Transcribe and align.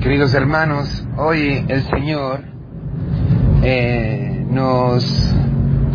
Queridos 0.00 0.32
hermanos, 0.32 1.06
hoy 1.18 1.62
el 1.68 1.82
Señor 1.82 2.40
eh, 3.62 4.46
nos 4.50 5.04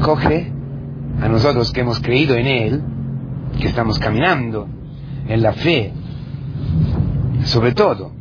coge 0.04 0.52
a 1.20 1.28
nosotros 1.28 1.72
que 1.74 1.82
hemos 1.82 2.00
creído 2.02 2.36
en 2.36 2.46
Él, 2.46 2.84
que 3.60 3.68
estamos 3.68 3.98
caminando 3.98 4.68
en 5.28 5.42
la 5.42 5.54
fe, 5.54 5.92
sobre 7.46 7.72
todo, 7.72 8.12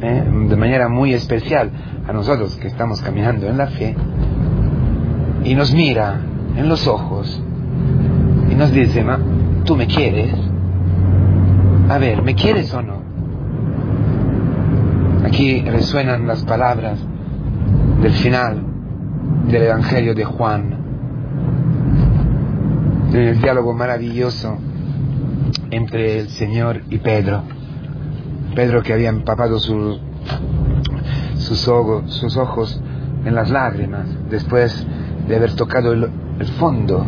eh, 0.00 0.24
de 0.48 0.56
manera 0.56 0.88
muy 0.88 1.12
especial 1.12 1.70
a 2.08 2.14
nosotros 2.14 2.56
que 2.56 2.68
estamos 2.68 3.02
caminando 3.02 3.46
en 3.46 3.58
la 3.58 3.66
fe, 3.66 3.94
y 5.44 5.54
nos 5.54 5.74
mira 5.74 6.18
en 6.56 6.66
los 6.66 6.86
ojos 6.86 7.42
y 8.50 8.54
nos 8.54 8.72
dice, 8.72 9.04
Ma, 9.04 9.18
¿tú 9.64 9.76
me 9.76 9.86
quieres? 9.86 10.34
A 11.90 11.98
ver, 11.98 12.22
¿me 12.22 12.34
quieres 12.34 12.72
o 12.72 12.80
no? 12.80 13.09
Aquí 15.30 15.62
resuenan 15.62 16.26
las 16.26 16.42
palabras 16.42 16.98
del 18.02 18.12
final 18.14 18.60
del 19.46 19.62
Evangelio 19.62 20.12
de 20.12 20.24
Juan, 20.24 20.74
en 23.12 23.16
el 23.16 23.40
diálogo 23.40 23.72
maravilloso 23.72 24.58
entre 25.70 26.18
el 26.18 26.30
Señor 26.30 26.82
y 26.90 26.98
Pedro. 26.98 27.44
Pedro 28.56 28.82
que 28.82 28.92
había 28.92 29.08
empapado 29.08 29.60
sus, 29.60 30.00
ojos, 31.68 32.12
sus 32.12 32.36
ojos 32.36 32.82
en 33.24 33.32
las 33.32 33.50
lágrimas 33.50 34.08
después 34.28 34.84
de 35.28 35.36
haber 35.36 35.54
tocado 35.54 35.92
el, 35.92 36.10
el 36.40 36.46
fondo, 36.58 37.06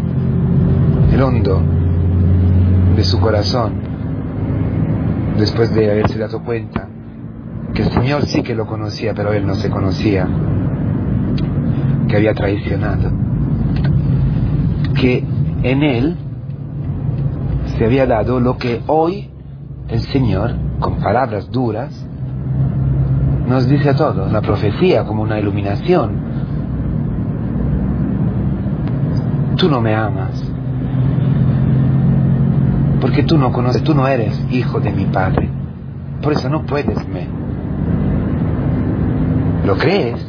el 1.13 1.21
hondo 1.21 1.61
de 2.95 3.03
su 3.03 3.19
corazón, 3.19 3.81
después 5.37 5.75
de 5.75 5.91
haberse 5.91 6.21
dado 6.21 6.41
cuenta 6.45 6.92
que 7.75 7.83
el 7.83 7.91
Señor 7.91 8.27
sí 8.27 8.43
que 8.43 8.55
lo 8.55 8.67
conocía, 8.67 9.15
pero 9.15 9.33
él 9.33 9.47
no 9.47 9.55
se 9.55 9.71
conocía, 9.71 10.29
que 12.09 12.17
había 12.17 12.35
traicionado, 12.35 13.11
que 14.95 15.25
en 15.63 15.83
él 15.83 16.17
se 17.77 17.85
había 17.85 18.07
dado 18.07 18.41
lo 18.41 18.59
que 18.59 18.83
hoy 18.87 19.31
el 19.89 20.01
Señor, 20.01 20.55
con 20.81 20.97
palabras 20.97 21.51
duras, 21.51 22.07
nos 23.47 23.69
dice 23.69 23.91
a 23.91 23.97
todos, 23.97 24.31
la 24.31 24.41
profecía 24.41 25.05
como 25.05 25.23
una 25.23 25.39
iluminación. 25.39 26.33
Tú 29.57 29.69
no 29.69 29.81
me 29.81 29.95
amas, 29.95 30.43
porque 33.01 33.23
tú 33.23 33.39
no 33.39 33.53
conoces, 33.53 33.83
tú 33.83 33.95
no 33.95 34.07
eres 34.07 34.41
hijo 34.51 34.81
de 34.81 34.93
mi 34.93 35.07
Padre, 35.07 35.49
por 36.21 36.33
eso 36.33 36.49
no 36.49 36.63
puedes 36.63 37.07
me. 37.09 37.42
¿Lo 39.73 39.79
crees? 39.79 40.21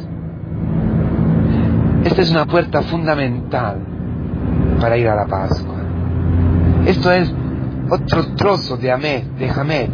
Esta 2.02 2.22
es 2.22 2.30
una 2.30 2.46
puerta 2.46 2.80
fundamental 2.80 3.78
para 4.80 4.96
ir 4.96 5.06
a 5.06 5.16
la 5.16 5.26
Pascua. 5.26 5.76
Esto 6.86 7.12
es 7.12 7.30
otro 7.90 8.34
trozo 8.36 8.78
de 8.78 8.90
Ahmed, 8.90 9.24
de 9.38 9.50
Hamed, 9.50 9.90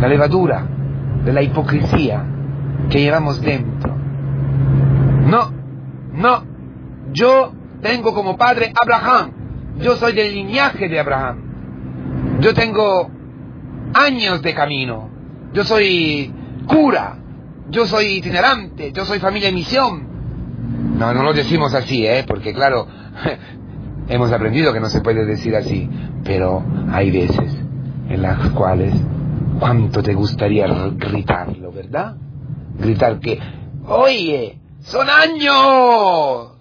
la 0.00 0.06
levadura 0.06 0.68
de 1.24 1.32
la 1.32 1.42
hipocresía 1.42 2.24
que 2.88 3.00
llevamos 3.00 3.40
dentro. 3.40 3.92
No, 5.26 5.50
no, 6.12 6.44
yo 7.12 7.54
tengo 7.82 8.14
como 8.14 8.36
padre 8.36 8.72
Abraham, 8.80 9.32
yo 9.80 9.96
soy 9.96 10.12
del 10.12 10.32
linaje 10.32 10.88
de 10.88 11.00
Abraham, 11.00 12.38
yo 12.38 12.54
tengo 12.54 13.10
años 13.94 14.42
de 14.42 14.54
camino, 14.54 15.08
yo 15.52 15.64
soy 15.64 16.32
cura, 16.68 17.18
yo 17.70 17.86
soy 17.86 18.06
itinerante, 18.06 18.92
yo 18.92 19.04
soy 19.04 19.18
familia 19.18 19.48
de 19.48 19.54
misión. 19.54 20.98
No, 20.98 21.12
no 21.12 21.22
lo 21.22 21.32
decimos 21.32 21.74
así, 21.74 22.06
¿eh? 22.06 22.24
Porque 22.26 22.54
claro, 22.54 22.86
hemos 24.08 24.32
aprendido 24.32 24.72
que 24.72 24.80
no 24.80 24.88
se 24.88 25.00
puede 25.00 25.24
decir 25.24 25.54
así, 25.56 25.88
pero 26.24 26.64
hay 26.90 27.10
veces 27.10 27.52
en 28.08 28.22
las 28.22 28.50
cuales 28.50 28.94
cuánto 29.58 30.02
te 30.02 30.14
gustaría 30.14 30.66
gritarlo, 30.96 31.72
¿verdad? 31.72 32.16
Gritar 32.78 33.18
que, 33.20 33.38
oye, 33.86 34.60
son 34.80 35.08
años. 35.08 36.52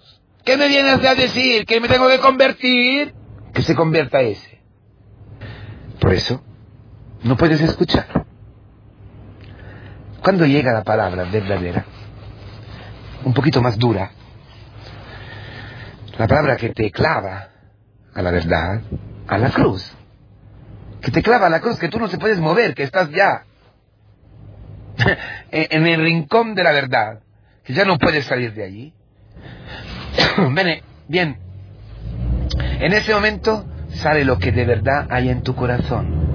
¿Qué 0.43 0.57
me 0.57 0.67
vienes 0.67 1.03
a 1.03 1.15
decir? 1.15 1.65
¿Que 1.65 1.79
me 1.79 1.87
tengo 1.87 2.07
que 2.07 2.19
convertir? 2.19 3.13
Que 3.53 3.61
se 3.61 3.75
convierta 3.75 4.21
ese. 4.21 4.61
Por 5.99 6.13
eso, 6.13 6.41
no 7.23 7.35
puedes 7.35 7.61
escuchar. 7.61 8.25
Cuando 10.25 10.47
llega 10.47 10.73
la 10.73 10.83
palabra 10.83 11.25
verdadera, 11.25 11.85
un 13.25 13.31
poquito 13.31 13.61
más 13.61 13.77
dura, 13.77 14.09
la 16.17 16.25
palabra 16.25 16.57
que 16.57 16.69
te 16.69 16.89
clava 16.89 17.49
a 18.11 18.21
la 18.23 18.31
verdad, 18.31 18.81
a 19.27 19.37
la 19.37 19.51
cruz, 19.51 19.95
que 20.99 21.11
te 21.11 21.21
clava 21.21 21.45
a 21.45 21.49
la 21.51 21.59
cruz, 21.59 21.77
que 21.77 21.89
tú 21.89 21.99
no 21.99 22.07
se 22.07 22.17
puedes 22.17 22.39
mover, 22.39 22.73
que 22.73 22.81
estás 22.81 23.11
ya 23.11 23.43
en 25.51 25.85
el 25.85 26.01
rincón 26.01 26.55
de 26.55 26.63
la 26.63 26.71
verdad, 26.71 27.19
que 27.63 27.73
ya 27.73 27.85
no 27.85 27.99
puedes 27.99 28.25
salir 28.25 28.51
de 28.55 28.63
allí. 28.63 28.93
Bien, 31.07 31.37
en 32.79 32.93
ese 32.93 33.13
momento 33.13 33.63
sale 33.89 34.25
lo 34.25 34.39
que 34.39 34.51
de 34.51 34.65
verdad 34.65 35.05
hay 35.11 35.29
en 35.29 35.43
tu 35.43 35.53
corazón. 35.53 36.25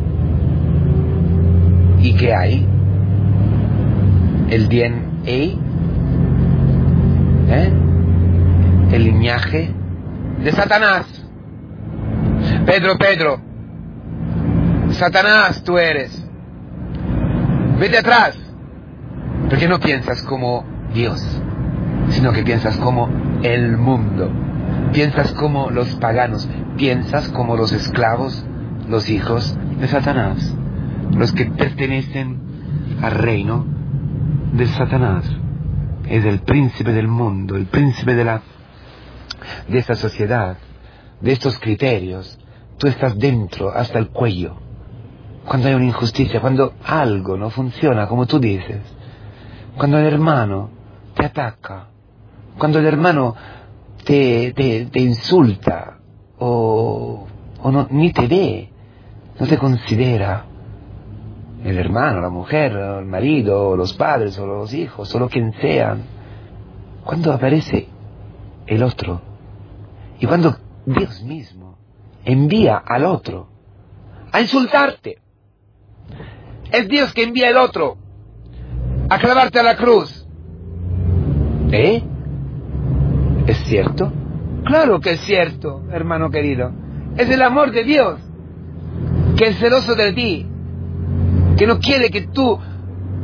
¿Y 1.98 2.14
qué 2.14 2.32
hay? 2.32 2.69
El 4.50 4.68
DNA, 4.68 5.30
¿eh? 7.48 7.72
el 8.90 9.04
linaje 9.04 9.72
de 10.42 10.50
Satanás. 10.50 11.06
Pedro, 12.66 12.98
Pedro, 12.98 13.40
Satanás 14.90 15.62
tú 15.62 15.78
eres. 15.78 16.20
Vete 17.78 17.98
atrás, 17.98 18.36
porque 19.48 19.68
no 19.68 19.78
piensas 19.78 20.20
como 20.22 20.64
Dios, 20.92 21.24
sino 22.08 22.32
que 22.32 22.42
piensas 22.42 22.76
como 22.78 23.08
el 23.44 23.76
mundo. 23.76 24.32
Piensas 24.92 25.30
como 25.32 25.70
los 25.70 25.94
paganos, 25.94 26.48
piensas 26.76 27.28
como 27.28 27.56
los 27.56 27.72
esclavos, 27.72 28.44
los 28.88 29.10
hijos 29.10 29.56
de 29.78 29.86
Satanás, 29.86 30.52
los 31.12 31.32
que 31.32 31.46
pertenecen 31.46 32.40
al 33.00 33.12
reino 33.12 33.78
de 34.52 34.66
Satanás. 34.66 35.24
Es 36.08 36.24
el 36.24 36.40
príncipe 36.40 36.92
del 36.92 37.08
mundo, 37.08 37.56
el 37.56 37.66
príncipe 37.66 38.14
de 38.14 38.24
la 38.24 38.42
de 39.68 39.78
esta 39.78 39.94
sociedad, 39.94 40.56
de 41.20 41.32
estos 41.32 41.58
criterios. 41.58 42.38
Tú 42.78 42.86
estás 42.86 43.18
dentro 43.18 43.70
hasta 43.70 43.98
el 43.98 44.08
cuello. 44.08 44.56
Cuando 45.44 45.68
hay 45.68 45.74
una 45.74 45.86
injusticia, 45.86 46.40
cuando 46.40 46.74
algo 46.84 47.36
no 47.36 47.50
funciona 47.50 48.06
como 48.06 48.26
tú 48.26 48.38
dices, 48.38 48.80
cuando 49.76 49.98
el 49.98 50.06
hermano 50.06 50.70
te 51.14 51.26
ataca, 51.26 51.86
cuando 52.58 52.78
el 52.78 52.86
hermano 52.86 53.34
te, 54.04 54.52
te, 54.52 55.00
insulta 55.00 55.98
o, 56.38 57.26
o 57.62 57.70
no, 57.70 57.86
ni 57.90 58.12
te 58.12 58.26
ve, 58.26 58.70
no 59.38 59.46
te 59.46 59.58
considera, 59.58 60.44
el 61.64 61.78
hermano, 61.78 62.20
la 62.20 62.30
mujer, 62.30 62.72
el 62.72 63.04
marido, 63.04 63.76
los 63.76 63.92
padres 63.94 64.38
o 64.38 64.46
los 64.46 64.72
hijos, 64.72 65.14
o 65.14 65.18
lo 65.18 65.28
quien 65.28 65.52
sean, 65.60 66.02
cuando 67.04 67.32
aparece 67.32 67.88
el 68.66 68.82
otro, 68.82 69.20
y 70.18 70.26
cuando 70.26 70.56
Dios 70.86 71.22
mismo 71.22 71.78
envía 72.24 72.76
al 72.76 73.04
otro 73.04 73.48
a 74.32 74.40
insultarte, 74.40 75.18
es 76.70 76.88
Dios 76.88 77.12
que 77.12 77.24
envía 77.24 77.48
al 77.48 77.56
otro 77.56 77.96
a 79.08 79.18
clavarte 79.18 79.58
a 79.58 79.62
la 79.62 79.76
cruz. 79.76 80.26
¿Eh? 81.72 82.02
¿Es 83.46 83.58
cierto? 83.64 84.12
Claro 84.64 85.00
que 85.00 85.12
es 85.12 85.20
cierto, 85.22 85.82
hermano 85.90 86.30
querido. 86.30 86.72
Es 87.16 87.28
el 87.28 87.42
amor 87.42 87.72
de 87.72 87.84
Dios 87.84 88.20
que 89.36 89.48
es 89.48 89.58
celoso 89.58 89.94
de 89.94 90.12
ti, 90.12 90.46
que 91.60 91.66
no 91.66 91.78
quiere 91.78 92.08
que 92.08 92.22
tú 92.22 92.58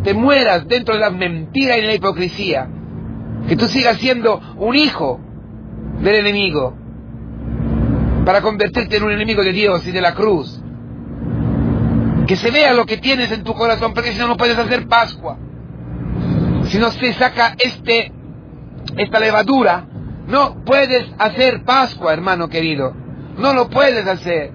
te 0.04 0.12
mueras 0.12 0.68
dentro 0.68 0.92
de 0.92 1.00
la 1.00 1.08
mentira 1.08 1.78
y 1.78 1.80
de 1.80 1.86
la 1.86 1.94
hipocresía, 1.94 2.68
que 3.48 3.56
tú 3.56 3.66
sigas 3.66 3.96
siendo 3.96 4.38
un 4.58 4.76
hijo 4.76 5.18
del 6.02 6.16
enemigo, 6.16 6.76
para 8.26 8.42
convertirte 8.42 8.98
en 8.98 9.04
un 9.04 9.12
enemigo 9.12 9.42
de 9.42 9.54
Dios 9.54 9.86
y 9.86 9.90
de 9.90 10.02
la 10.02 10.14
cruz. 10.14 10.60
Que 12.26 12.36
se 12.36 12.50
vea 12.50 12.74
lo 12.74 12.84
que 12.84 12.98
tienes 12.98 13.32
en 13.32 13.42
tu 13.42 13.54
corazón, 13.54 13.94
porque 13.94 14.12
si 14.12 14.18
no, 14.18 14.28
no 14.28 14.36
puedes 14.36 14.58
hacer 14.58 14.86
Pascua. 14.86 15.38
Si 16.64 16.76
no 16.76 16.90
se 16.90 17.14
saca 17.14 17.56
este, 17.58 18.12
esta 18.98 19.18
levadura, 19.18 19.86
no 20.26 20.62
puedes 20.62 21.06
hacer 21.16 21.64
Pascua, 21.64 22.12
hermano 22.12 22.50
querido. 22.50 22.94
No 23.38 23.54
lo 23.54 23.70
puedes 23.70 24.06
hacer. 24.06 24.52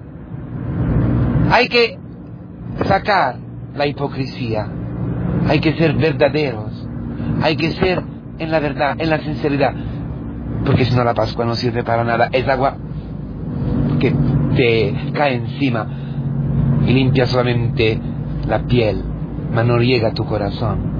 Hay 1.50 1.68
que 1.68 1.98
sacar 2.86 3.41
la 3.74 3.86
hipocresía. 3.86 4.68
Hay 5.48 5.60
que 5.60 5.74
ser 5.74 5.94
verdaderos. 5.94 6.88
Hay 7.42 7.56
que 7.56 7.72
ser 7.72 8.02
en 8.38 8.50
la 8.50 8.60
verdad, 8.60 8.96
en 8.98 9.10
la 9.10 9.18
sinceridad. 9.20 9.74
Porque 10.64 10.84
si 10.84 10.94
no 10.94 11.04
la 11.04 11.14
Pascua 11.14 11.44
no 11.44 11.54
sirve 11.54 11.82
para 11.82 12.04
nada. 12.04 12.28
Es 12.32 12.46
agua 12.48 12.76
que 13.98 14.14
te 14.56 15.12
cae 15.12 15.34
encima 15.34 15.86
y 16.86 16.92
limpia 16.92 17.26
solamente 17.26 18.00
la 18.46 18.64
piel, 18.66 19.02
mas 19.52 19.64
no 19.64 19.78
llega 19.78 20.08
a 20.08 20.14
tu 20.14 20.24
corazón. 20.24 20.92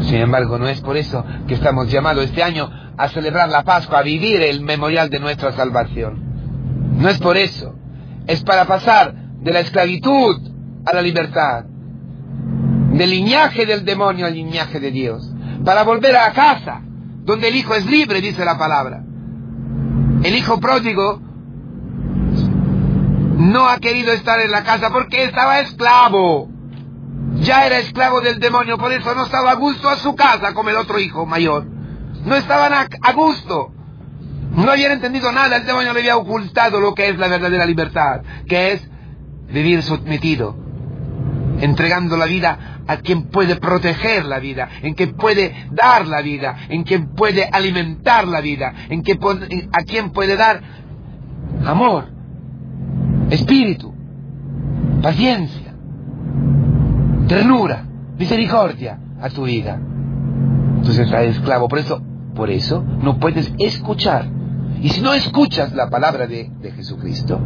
Sin 0.00 0.16
embargo, 0.16 0.58
no 0.58 0.66
es 0.66 0.80
por 0.80 0.96
eso 0.96 1.24
que 1.46 1.54
estamos 1.54 1.90
llamados 1.90 2.24
este 2.24 2.42
año 2.42 2.70
a 2.96 3.08
celebrar 3.08 3.48
la 3.48 3.62
Pascua, 3.62 3.98
a 4.00 4.02
vivir 4.02 4.40
el 4.42 4.62
memorial 4.62 5.10
de 5.10 5.20
nuestra 5.20 5.52
salvación. 5.52 6.94
No 6.98 7.08
es 7.08 7.18
por 7.18 7.36
eso. 7.36 7.74
Es 8.26 8.42
para 8.42 8.64
pasar 8.64 9.14
de 9.40 9.52
la 9.52 9.60
esclavitud 9.60 10.36
a 10.86 10.94
la 10.94 11.02
libertad, 11.02 11.64
del 12.96 13.10
linaje 13.10 13.66
del 13.66 13.84
demonio 13.84 14.26
al 14.26 14.34
linaje 14.34 14.78
de 14.78 14.90
Dios, 14.90 15.28
para 15.64 15.82
volver 15.82 16.16
a 16.16 16.32
casa, 16.32 16.80
donde 17.24 17.48
el 17.48 17.56
hijo 17.56 17.74
es 17.74 17.86
libre, 17.86 18.20
dice 18.20 18.44
la 18.44 18.56
palabra. 18.56 19.02
El 20.22 20.36
hijo 20.36 20.60
pródigo 20.60 21.20
no 23.36 23.68
ha 23.68 23.78
querido 23.78 24.12
estar 24.12 24.40
en 24.40 24.50
la 24.50 24.62
casa 24.62 24.90
porque 24.90 25.24
estaba 25.24 25.60
esclavo. 25.60 26.48
Ya 27.40 27.66
era 27.66 27.78
esclavo 27.78 28.20
del 28.20 28.38
demonio, 28.38 28.78
por 28.78 28.92
eso 28.92 29.14
no 29.14 29.24
estaba 29.24 29.50
a 29.50 29.54
gusto 29.54 29.88
a 29.88 29.96
su 29.96 30.14
casa 30.14 30.54
como 30.54 30.70
el 30.70 30.76
otro 30.76 31.00
hijo 31.00 31.26
mayor. 31.26 31.66
No 32.24 32.36
estaban 32.36 32.72
a, 32.72 33.12
gusto. 33.12 33.72
No 34.52 34.70
habían 34.70 34.92
entendido 34.92 35.32
nada, 35.32 35.56
el 35.56 35.66
demonio 35.66 35.92
le 35.92 36.00
había 36.00 36.16
ocultado 36.16 36.78
lo 36.78 36.94
que 36.94 37.08
es 37.08 37.18
la 37.18 37.26
verdadera 37.26 37.66
libertad, 37.66 38.22
que 38.46 38.72
es 38.72 38.88
vivir 39.48 39.82
sometido, 39.82 40.56
entregando 41.64 42.16
la 42.16 42.26
vida 42.26 42.82
a 42.86 42.98
quien 42.98 43.24
puede 43.28 43.56
proteger 43.56 44.26
la 44.26 44.38
vida, 44.38 44.68
en 44.82 44.94
quien 44.94 45.14
puede 45.14 45.68
dar 45.72 46.06
la 46.06 46.20
vida, 46.20 46.56
en 46.68 46.84
quien 46.84 47.14
puede 47.14 47.48
alimentar 47.50 48.28
la 48.28 48.40
vida, 48.40 48.74
en 48.90 49.02
que, 49.02 49.18
a 49.72 49.82
quien 49.84 50.10
puede 50.10 50.36
dar 50.36 50.60
amor, 51.64 52.06
espíritu, 53.30 53.94
paciencia, 55.02 55.74
ternura, 57.28 57.86
misericordia 58.18 58.98
a 59.20 59.30
tu 59.30 59.44
vida. 59.44 59.80
Entonces 60.76 61.06
estás 61.06 61.24
esclavo, 61.24 61.66
por 61.66 61.78
eso, 61.78 62.02
por 62.34 62.50
eso 62.50 62.84
no 63.00 63.18
puedes 63.18 63.52
escuchar. 63.58 64.28
Y 64.82 64.90
si 64.90 65.00
no 65.00 65.14
escuchas 65.14 65.72
la 65.72 65.88
palabra 65.88 66.26
de, 66.26 66.50
de 66.60 66.72
Jesucristo, 66.72 67.40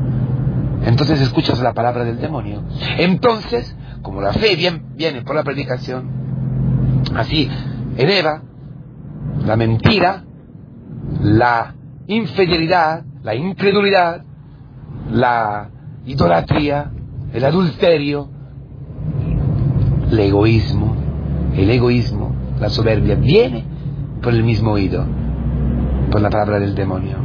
entonces 0.84 1.20
escuchas 1.20 1.60
la 1.60 1.72
palabra 1.72 2.04
del 2.04 2.18
demonio. 2.18 2.64
Entonces, 2.98 3.76
como 4.02 4.20
la 4.20 4.32
fe 4.32 4.56
viene 4.96 5.22
por 5.22 5.34
la 5.34 5.44
predicación, 5.44 6.10
así 7.14 7.48
en 7.96 8.10
Eva, 8.10 8.42
la 9.44 9.56
mentira, 9.56 10.24
la 11.20 11.74
infidelidad, 12.06 13.04
la 13.22 13.34
incredulidad, 13.34 14.24
la 15.10 15.70
idolatría, 16.06 16.90
el 17.32 17.44
adulterio, 17.44 18.28
el 20.10 20.18
egoísmo, 20.18 20.96
el 21.54 21.70
egoísmo, 21.70 22.34
la 22.60 22.70
soberbia, 22.70 23.16
viene 23.16 23.64
por 24.22 24.32
el 24.32 24.44
mismo 24.44 24.72
oído, 24.72 25.04
por 26.10 26.20
la 26.20 26.30
palabra 26.30 26.58
del 26.58 26.74
demonio. 26.74 27.16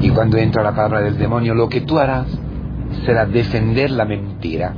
Y 0.00 0.10
cuando 0.10 0.38
entra 0.38 0.62
la 0.62 0.74
palabra 0.74 1.00
del 1.00 1.18
demonio, 1.18 1.54
lo 1.54 1.68
que 1.68 1.80
tú 1.80 1.98
harás 1.98 2.26
será 3.04 3.26
defender 3.26 3.90
la 3.90 4.04
mentira, 4.04 4.72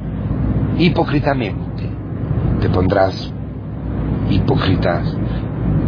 hipócritamente. 0.80 1.88
Te 2.60 2.68
pondrás 2.70 3.32
hipócritas, 4.30 5.16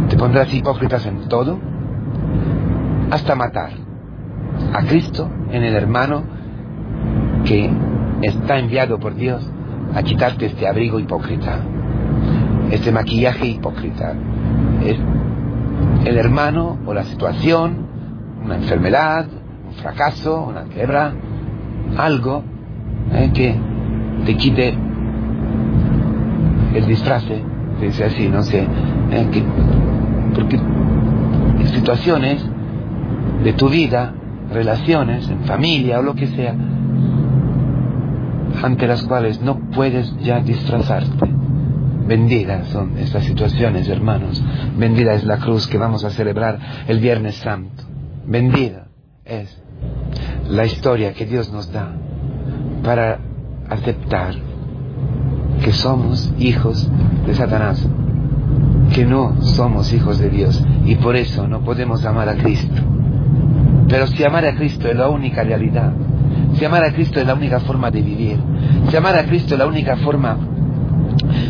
te 0.09 0.15
pondrás 0.15 0.53
hipócritas 0.53 1.05
en 1.05 1.27
todo, 1.27 1.59
hasta 3.09 3.35
matar 3.35 3.71
a 4.73 4.83
Cristo 4.83 5.29
en 5.51 5.63
el 5.63 5.75
hermano 5.75 6.23
que 7.45 7.69
está 8.21 8.59
enviado 8.59 8.99
por 8.99 9.15
Dios 9.15 9.49
a 9.93 10.03
quitarte 10.03 10.45
este 10.47 10.67
abrigo 10.67 10.99
hipócrita, 10.99 11.59
este 12.71 12.91
maquillaje 12.91 13.47
hipócrita. 13.47 14.13
Es 14.83 14.97
el 16.05 16.17
hermano 16.17 16.77
o 16.85 16.93
la 16.93 17.03
situación, 17.03 17.87
una 18.43 18.55
enfermedad, 18.55 19.25
un 19.67 19.73
fracaso, 19.73 20.43
una 20.43 20.63
quiebra, 20.63 21.13
algo 21.97 22.43
eh, 23.13 23.31
que 23.33 23.72
te 24.25 24.35
quite 24.35 24.73
el 26.75 26.85
disfraz, 26.87 27.23
dice 27.79 28.05
así, 28.05 28.27
no 28.29 28.41
sé, 28.43 28.67
eh, 29.11 29.27
que, 29.31 29.43
porque 30.33 30.59
situaciones 31.67 32.45
de 33.43 33.53
tu 33.53 33.69
vida 33.69 34.13
relaciones, 34.51 35.27
en 35.29 35.43
familia 35.45 35.99
o 35.99 36.03
lo 36.03 36.15
que 36.15 36.27
sea, 36.27 36.55
ante 38.61 38.87
las 38.87 39.03
cuales 39.03 39.41
no 39.41 39.59
puedes 39.71 40.15
ya 40.19 40.39
disfrazarte. 40.39 41.33
Benditas 42.05 42.67
son 42.67 42.97
estas 42.97 43.23
situaciones, 43.23 43.87
hermanos. 43.87 44.43
Bendita 44.77 45.13
es 45.13 45.23
la 45.23 45.37
cruz 45.37 45.67
que 45.67 45.77
vamos 45.77 46.03
a 46.03 46.09
celebrar 46.09 46.59
el 46.87 46.99
Viernes 46.99 47.35
Santo. 47.35 47.83
Bendita 48.25 48.87
es 49.25 49.61
la 50.49 50.65
historia 50.65 51.13
que 51.13 51.25
Dios 51.25 51.51
nos 51.51 51.71
da 51.71 51.93
para 52.83 53.19
aceptar 53.69 54.35
que 55.63 55.71
somos 55.71 56.31
hijos 56.39 56.89
de 57.25 57.33
Satanás, 57.33 57.87
que 58.93 59.05
no 59.05 59.41
somos 59.41 59.93
hijos 59.93 60.19
de 60.19 60.29
Dios 60.29 60.63
y 60.85 60.95
por 60.95 61.15
eso 61.15 61.47
no 61.47 61.61
podemos 61.61 62.05
amar 62.05 62.29
a 62.29 62.35
Cristo. 62.35 62.81
Pero 63.87 64.07
si 64.07 64.23
amar 64.23 64.45
a 64.45 64.55
Cristo 64.55 64.87
es 64.87 64.95
la 64.95 65.09
única 65.09 65.43
realidad, 65.43 65.93
si 66.55 66.65
amar 66.65 66.83
a 66.83 66.93
Cristo 66.93 67.19
es 67.19 67.27
la 67.27 67.33
única 67.33 67.59
forma 67.59 67.91
de 67.91 68.01
vivir, 68.01 68.37
si 68.89 68.97
amar 68.97 69.17
a 69.17 69.25
Cristo 69.25 69.55
es 69.55 69.59
la 69.59 69.67
única 69.67 69.95
forma 69.97 70.37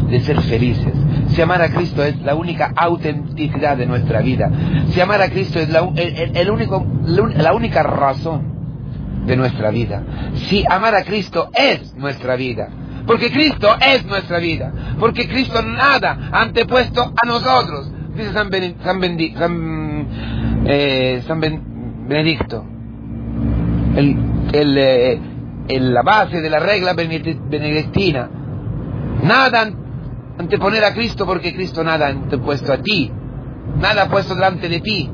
de 0.10 0.20
ser 0.20 0.40
felices, 0.42 0.94
si 1.30 1.42
amar 1.42 1.62
a 1.62 1.70
Cristo 1.70 2.04
es 2.04 2.22
la 2.22 2.36
única 2.36 2.72
autenticidad 2.76 3.78
de 3.78 3.86
nuestra 3.86 4.22
vida, 4.22 4.52
si 4.90 5.02
amar 5.02 5.22
a 5.22 5.30
Cristo 5.30 5.60
es 5.60 5.70
la, 5.70 5.90
el, 5.96 6.50
único, 6.50 6.86
la 7.06 7.54
única 7.54 7.82
razón 7.82 8.53
de 9.26 9.36
nuestra 9.36 9.72
vida, 9.72 10.04
si 10.50 10.64
amar 10.70 10.96
a 10.96 11.04
Cristo 11.04 11.50
es 11.54 11.94
nuestra 11.96 12.36
vida, 12.36 12.70
porque 13.06 13.32
Cristo 13.32 13.76
es 13.80 14.06
nuestra 14.06 14.40
vida, 14.40 14.96
porque 15.00 15.28
Cristo 15.28 15.62
nada 15.62 16.30
antepuesto 16.32 17.14
a 17.22 17.28
nosotros, 17.28 17.92
dice 18.16 18.32
San, 18.34 18.50
eh, 20.66 21.24
San, 21.28 21.40
ben, 21.40 21.74
Benedicto. 22.08 22.66
El, 23.96 24.18
eh, 24.54 25.20
la 25.68 26.02
base 26.02 26.42
de 26.42 26.50
la 26.50 26.60
regla 26.60 26.94
benedictina. 26.94 28.30
Nada 29.24 29.70
anteponer 30.38 30.84
a 30.84 30.94
Cristo 30.94 31.26
porque 31.26 31.54
Cristo 31.54 31.84
nada 31.84 32.08
antepuesto 32.08 32.74
a 32.74 32.78
ti. 32.78 33.12
Nada 33.80 34.10
puesto 34.10 34.36
delante 34.36 34.68
de 34.68 34.82
ti. 34.82 35.10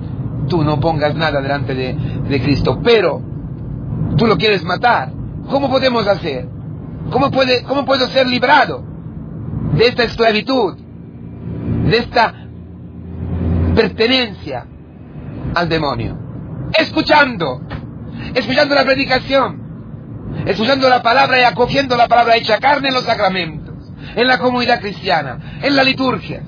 Tú 0.48 0.64
no 0.64 0.80
pongas 0.80 1.16
nada 1.16 1.42
delante 1.42 1.76
de, 1.76 1.94
de 2.28 2.42
Cristo. 2.42 2.80
Pero 2.84 3.22
tú 4.18 4.28
lo 4.28 4.38
quieres 4.38 4.64
matar. 4.64 5.12
¿Cómo 5.50 5.70
podemos 5.70 6.08
hacer? 6.08 6.48
¿Cómo, 7.12 7.32
puede, 7.32 7.64
¿Cómo 7.64 7.86
puedo 7.86 8.08
ser 8.08 8.28
librado 8.28 8.84
de 9.74 9.88
esta 9.88 10.04
esclavitud? 10.04 10.78
De 10.78 11.98
esta 11.98 12.34
pertenencia 13.76 14.66
al 15.56 15.70
demonio 15.70 16.30
escuchando, 16.78 17.62
escuchando 18.34 18.76
la 18.76 18.84
predicación, 18.84 20.44
escuchando 20.46 20.90
la 20.90 21.02
palabra 21.02 21.40
y 21.40 21.44
acogiendo 21.44 21.96
la 21.98 22.08
palabra 22.08 22.36
hecha 22.36 22.60
carne 22.60 22.90
en 22.90 22.94
los 22.94 23.04
sacramentos, 23.04 23.76
en 24.16 24.28
la 24.28 24.38
comunidad 24.40 24.80
cristiana, 24.80 25.60
en 25.62 25.76
la 25.76 25.84
liturgia. 25.84 26.44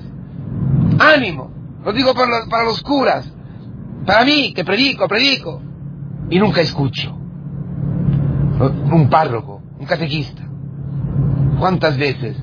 Ánimo, 0.98 1.52
lo 1.84 1.92
digo 1.92 2.14
para 2.14 2.64
los, 2.64 2.82
curas, 2.82 3.30
para 4.06 4.24
mí 4.24 4.52
que 4.54 4.64
predico, 4.64 5.08
predico, 5.08 5.62
y 6.30 6.38
nunca 6.38 6.60
escucho. 6.60 7.18
Un 8.60 9.08
párroco, 9.08 9.62
un 9.78 9.86
catequista. 9.86 10.42
¿Cuántas 11.58 11.96
veces 11.96 12.36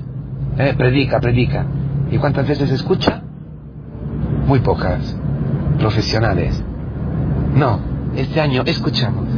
eh, 0.58 0.74
predica, 0.76 1.20
predica? 1.20 1.66
¿Y 2.10 2.18
cuántas 2.18 2.46
veces 2.46 2.70
escucha? 2.70 3.22
Muy 4.46 4.60
pocas. 4.60 5.16
Profesionales. 5.78 6.62
No, 7.54 7.80
este 8.16 8.40
año 8.40 8.62
escuchamos. 8.66 9.28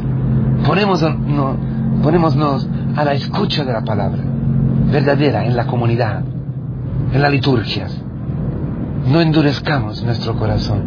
Ponemos, 0.65 1.01
no, 1.01 1.57
ponémonos 2.01 2.67
a 2.95 3.03
la 3.03 3.13
escucha 3.13 3.63
de 3.63 3.73
la 3.73 3.81
palabra, 3.81 4.23
verdadera 4.91 5.45
en 5.45 5.55
la 5.55 5.67
comunidad, 5.67 6.23
en 7.13 7.21
las 7.21 7.31
liturgias. 7.31 8.01
No 9.07 9.21
endurezcamos 9.21 10.03
nuestro 10.03 10.35
corazón. 10.35 10.83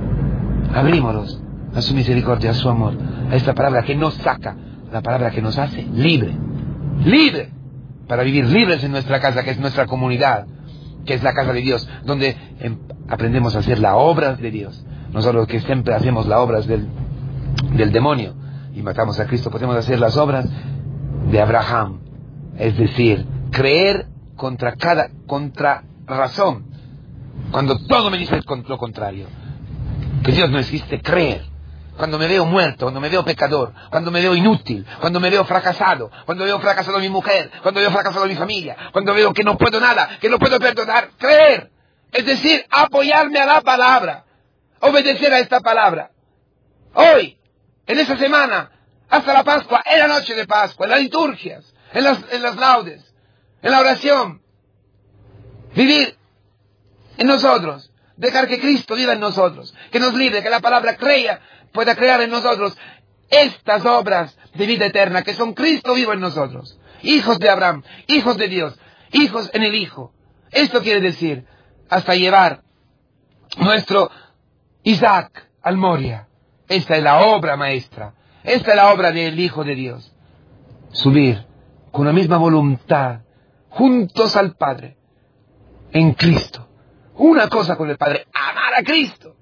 Abrímonos 0.74 1.40
a 1.74 1.82
su 1.82 1.94
misericordia, 1.94 2.50
a 2.50 2.54
su 2.54 2.68
amor, 2.68 2.94
a 3.30 3.36
esta 3.36 3.54
palabra 3.54 3.82
que 3.82 3.94
nos 3.94 4.14
saca, 4.14 4.56
la 4.92 5.02
palabra 5.02 5.30
que 5.30 5.42
nos 5.42 5.58
hace 5.58 5.82
libre, 5.82 6.34
libre, 7.04 7.50
para 8.06 8.22
vivir 8.22 8.46
libres 8.46 8.82
en 8.84 8.92
nuestra 8.92 9.20
casa, 9.20 9.42
que 9.42 9.50
es 9.50 9.58
nuestra 9.58 9.86
comunidad, 9.86 10.46
que 11.04 11.14
es 11.14 11.22
la 11.22 11.34
casa 11.34 11.52
de 11.52 11.60
Dios, 11.60 11.88
donde 12.04 12.36
em, 12.60 12.78
aprendemos 13.08 13.56
a 13.56 13.60
hacer 13.60 13.78
las 13.78 13.94
obras 13.96 14.40
de 14.40 14.50
Dios. 14.50 14.84
Nosotros 15.12 15.46
que 15.46 15.60
siempre 15.60 15.94
hacemos 15.94 16.26
las 16.26 16.38
obras 16.38 16.66
del, 16.66 16.86
del 17.72 17.92
demonio 17.92 18.34
y 18.74 18.82
matamos 18.82 19.18
a 19.18 19.26
Cristo, 19.26 19.50
podemos 19.50 19.76
hacer 19.76 19.98
las 19.98 20.16
obras 20.16 20.48
de 21.30 21.40
Abraham, 21.40 22.00
es 22.58 22.76
decir, 22.76 23.26
creer 23.50 24.06
contra 24.36 24.76
cada, 24.76 25.08
contra 25.26 25.84
razón, 26.06 26.66
cuando 27.50 27.78
todo 27.86 28.10
me 28.10 28.18
dice 28.18 28.40
lo 28.68 28.78
contrario, 28.78 29.26
que 30.22 30.32
Dios 30.32 30.50
no 30.50 30.58
existe, 30.58 31.00
creer 31.00 31.55
cuando 31.96 32.18
me 32.18 32.26
veo 32.26 32.44
muerto, 32.44 32.86
cuando 32.86 33.00
me 33.00 33.08
veo 33.08 33.24
pecador, 33.24 33.72
cuando 33.90 34.10
me 34.10 34.20
veo 34.20 34.34
inútil, 34.34 34.86
cuando 35.00 35.20
me 35.20 35.30
veo 35.30 35.44
fracasado, 35.44 36.10
cuando 36.24 36.44
veo 36.44 36.60
fracasado 36.60 36.98
a 36.98 37.00
mi 37.00 37.08
mujer, 37.08 37.50
cuando 37.62 37.80
veo 37.80 37.90
fracasado 37.90 38.24
a 38.24 38.28
mi 38.28 38.36
familia, 38.36 38.76
cuando 38.92 39.14
veo 39.14 39.32
que 39.32 39.42
no 39.42 39.56
puedo 39.56 39.80
nada, 39.80 40.18
que 40.20 40.28
no 40.28 40.38
puedo 40.38 40.58
perdonar, 40.58 41.10
creer. 41.18 41.70
Es 42.12 42.24
decir, 42.24 42.64
apoyarme 42.70 43.38
a 43.40 43.46
la 43.46 43.60
palabra, 43.60 44.24
obedecer 44.80 45.32
a 45.32 45.38
esta 45.38 45.60
palabra. 45.60 46.10
Hoy, 46.94 47.38
en 47.86 47.98
esa 47.98 48.16
semana, 48.16 48.70
hasta 49.08 49.32
la 49.32 49.44
Pascua, 49.44 49.82
en 49.84 49.98
la 49.98 50.08
noche 50.08 50.34
de 50.34 50.46
Pascua, 50.46 50.86
en 50.86 50.90
las 50.90 51.00
liturgias, 51.00 51.74
en 51.92 52.04
las, 52.04 52.18
en 52.32 52.42
las 52.42 52.56
laudes, 52.56 53.14
en 53.62 53.70
la 53.70 53.80
oración, 53.80 54.42
vivir 55.74 56.16
en 57.18 57.26
nosotros, 57.26 57.90
dejar 58.16 58.48
que 58.48 58.60
Cristo 58.60 58.94
viva 58.94 59.12
en 59.12 59.20
nosotros, 59.20 59.74
que 59.90 60.00
nos 60.00 60.14
libre, 60.14 60.42
que 60.42 60.50
la 60.50 60.60
palabra 60.60 60.96
crea 60.96 61.40
pueda 61.72 61.94
crear 61.94 62.20
en 62.22 62.30
nosotros 62.30 62.76
estas 63.28 63.84
obras 63.84 64.36
de 64.54 64.66
vida 64.66 64.86
eterna 64.86 65.22
que 65.22 65.34
son 65.34 65.52
Cristo 65.52 65.94
vivo 65.94 66.12
en 66.12 66.20
nosotros. 66.20 66.78
Hijos 67.02 67.38
de 67.38 67.50
Abraham, 67.50 67.82
hijos 68.06 68.36
de 68.36 68.48
Dios, 68.48 68.78
hijos 69.12 69.50
en 69.52 69.62
el 69.62 69.74
Hijo. 69.74 70.12
Esto 70.50 70.82
quiere 70.82 71.00
decir 71.00 71.44
hasta 71.88 72.14
llevar 72.14 72.62
nuestro 73.58 74.10
Isaac 74.82 75.48
al 75.62 75.76
Moria. 75.76 76.28
Esta 76.68 76.96
es 76.96 77.02
la 77.02 77.26
obra 77.26 77.56
maestra. 77.56 78.14
Esta 78.42 78.70
es 78.70 78.76
la 78.76 78.92
obra 78.92 79.12
del 79.12 79.38
Hijo 79.38 79.64
de 79.64 79.74
Dios. 79.74 80.12
Subir 80.90 81.44
con 81.92 82.06
la 82.06 82.12
misma 82.12 82.38
voluntad, 82.38 83.20
juntos 83.70 84.36
al 84.36 84.54
Padre, 84.54 84.96
en 85.92 86.12
Cristo. 86.12 86.68
Una 87.16 87.48
cosa 87.48 87.76
con 87.76 87.90
el 87.90 87.96
Padre, 87.96 88.26
amar 88.32 88.74
a 88.78 88.82
Cristo. 88.82 89.36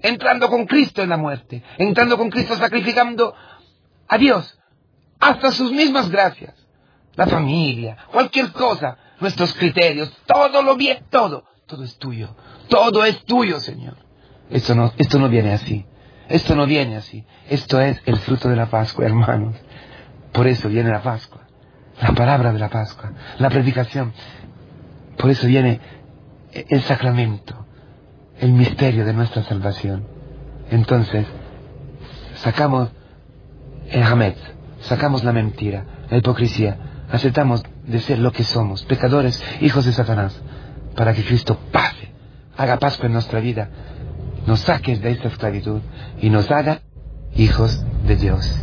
Entrando 0.00 0.48
con 0.48 0.66
Cristo 0.66 1.00
en 1.02 1.10
la 1.10 1.16
muerte, 1.16 1.62
entrando 1.78 2.18
con 2.18 2.28
Cristo 2.28 2.56
sacrificando 2.56 3.34
a 4.08 4.18
Dios, 4.18 4.58
hasta 5.20 5.52
sus 5.52 5.70
mismas 5.70 6.10
gracias, 6.10 6.54
la 7.14 7.28
familia, 7.28 7.96
cualquier 8.10 8.50
cosa, 8.50 8.96
nuestros 9.20 9.54
criterios, 9.54 10.12
todo 10.26 10.62
lo 10.62 10.74
bien, 10.74 11.04
todo, 11.08 11.44
todo 11.66 11.84
es 11.84 11.96
tuyo, 11.98 12.34
todo 12.68 13.04
es 13.04 13.24
tuyo, 13.24 13.60
Señor. 13.60 13.96
Esto 14.50 14.74
no, 14.74 14.92
esto 14.98 15.20
no 15.20 15.28
viene 15.28 15.52
así, 15.52 15.86
esto 16.28 16.56
no 16.56 16.66
viene 16.66 16.96
así, 16.96 17.24
esto 17.48 17.80
es 17.80 18.02
el 18.04 18.18
fruto 18.18 18.48
de 18.48 18.56
la 18.56 18.66
Pascua, 18.66 19.06
hermanos. 19.06 19.54
Por 20.32 20.48
eso 20.48 20.68
viene 20.68 20.90
la 20.90 21.02
Pascua, 21.02 21.42
la 22.00 22.12
palabra 22.12 22.52
de 22.52 22.58
la 22.58 22.68
Pascua, 22.68 23.12
la 23.38 23.48
predicación. 23.50 24.12
Por 25.16 25.30
eso 25.30 25.46
viene 25.46 25.80
el 26.52 26.82
sacramento, 26.82 27.66
el 28.38 28.52
misterio 28.52 29.04
de 29.04 29.12
nuestra 29.12 29.42
salvación. 29.44 30.04
Entonces, 30.70 31.26
sacamos 32.36 32.90
el 33.90 34.02
Hamed, 34.02 34.34
sacamos 34.80 35.24
la 35.24 35.32
mentira, 35.32 35.84
la 36.10 36.18
hipocresía, 36.18 36.76
aceptamos 37.10 37.62
de 37.86 38.00
ser 38.00 38.18
lo 38.18 38.32
que 38.32 38.44
somos, 38.44 38.84
pecadores, 38.84 39.42
hijos 39.60 39.84
de 39.84 39.92
Satanás, 39.92 40.40
para 40.96 41.14
que 41.14 41.24
Cristo 41.24 41.58
pase, 41.70 42.12
haga 42.56 42.78
paz 42.78 42.98
en 43.02 43.12
nuestra 43.12 43.40
vida, 43.40 43.68
nos 44.46 44.60
saque 44.60 44.96
de 44.96 45.10
esta 45.10 45.28
esclavitud 45.28 45.80
y 46.20 46.30
nos 46.30 46.50
haga 46.50 46.80
hijos 47.34 47.82
de 48.06 48.16
Dios. 48.16 48.62